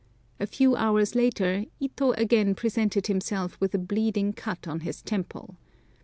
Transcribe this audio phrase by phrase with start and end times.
[0.39, 5.57] A few hours later Ito again presented himself with a bleeding cut on his temple.